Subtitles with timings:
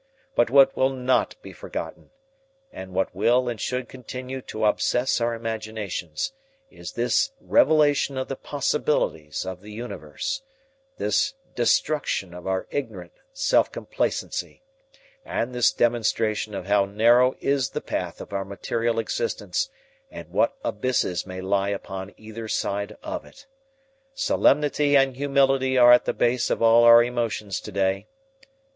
[0.33, 2.09] But what will not be forgotten,
[2.73, 6.33] and what will and should continue to obsess our imaginations,
[6.71, 10.41] is this revelation of the possibilities of the universe,
[10.97, 14.63] this destruction of our ignorant self complacency,
[15.23, 19.69] and this demonstration of how narrow is the path of our material existence
[20.09, 23.45] and what abysses may lie upon either side of it.
[24.15, 28.07] Solemnity and humility are at the base of all our emotions to day.